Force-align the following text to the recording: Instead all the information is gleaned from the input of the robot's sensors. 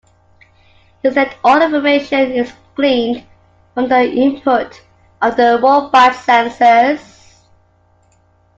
Instead 1.03 1.35
all 1.43 1.59
the 1.59 1.65
information 1.65 2.31
is 2.31 2.51
gleaned 2.73 3.23
from 3.75 3.87
the 3.87 4.11
input 4.11 4.81
of 5.21 5.37
the 5.37 5.59
robot's 5.61 6.17
sensors. 6.25 7.41